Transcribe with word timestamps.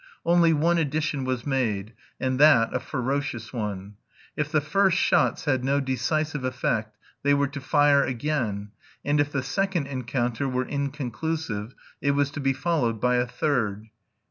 Only 0.25 0.51
one 0.51 0.79
addition 0.79 1.25
was 1.25 1.45
made, 1.45 1.93
and 2.19 2.39
that 2.39 2.73
a 2.73 2.79
ferocious 2.79 3.53
one. 3.53 3.97
If 4.35 4.51
the 4.51 4.59
first 4.59 4.97
shots 4.97 5.45
had 5.45 5.63
no 5.63 5.79
decisive 5.79 6.43
effect, 6.43 6.97
they 7.21 7.35
were 7.35 7.45
to 7.49 7.61
fire 7.61 8.03
again, 8.03 8.71
and 9.05 9.19
if 9.21 9.31
the 9.31 9.43
second 9.43 9.85
encounter 9.85 10.49
were 10.49 10.65
inconclusive, 10.65 11.75
it 12.01 12.15
was 12.15 12.31
to 12.31 12.39
be 12.39 12.51
followed 12.51 12.99
by 12.99 13.17
a 13.17 13.27
third. 13.27 13.89